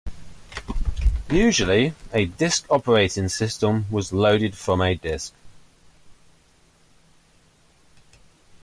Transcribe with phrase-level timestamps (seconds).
[1.29, 5.31] Usually, a disk operating system was loaded from a disk.